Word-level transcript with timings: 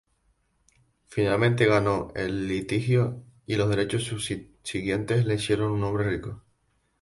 Finalmente 1.05 1.67
ganó 1.67 2.11
el 2.15 2.47
litigio, 2.47 3.21
y 3.45 3.55
los 3.55 3.69
derechos 3.69 4.03
subsiguientes 4.05 5.27
le 5.27 5.35
hicieron 5.35 5.69
un 5.73 5.83
hombre 5.83 6.09
rico. 6.09 6.41